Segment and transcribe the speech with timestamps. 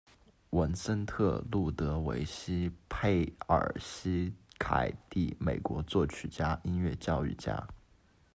[0.49, 7.63] 文森特·路德维希·佩尔西凯蒂，美国作曲家、音乐教育家。